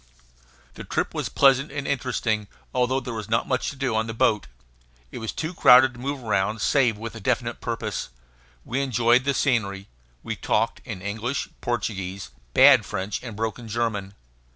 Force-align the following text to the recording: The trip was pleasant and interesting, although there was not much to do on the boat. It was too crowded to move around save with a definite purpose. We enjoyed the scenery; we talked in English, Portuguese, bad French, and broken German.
The 0.73 0.83
trip 0.83 1.13
was 1.13 1.29
pleasant 1.29 1.71
and 1.71 1.87
interesting, 1.87 2.47
although 2.73 2.99
there 2.99 3.13
was 3.13 3.29
not 3.29 3.47
much 3.47 3.69
to 3.69 3.75
do 3.75 3.95
on 3.95 4.07
the 4.07 4.15
boat. 4.15 4.47
It 5.11 5.19
was 5.19 5.31
too 5.31 5.53
crowded 5.53 5.93
to 5.93 5.99
move 5.99 6.23
around 6.23 6.59
save 6.59 6.97
with 6.97 7.13
a 7.13 7.19
definite 7.19 7.61
purpose. 7.61 8.09
We 8.65 8.81
enjoyed 8.81 9.25
the 9.25 9.35
scenery; 9.35 9.89
we 10.23 10.35
talked 10.35 10.81
in 10.85 11.03
English, 11.03 11.49
Portuguese, 11.61 12.31
bad 12.55 12.83
French, 12.83 13.21
and 13.21 13.35
broken 13.35 13.67
German. 13.67 14.15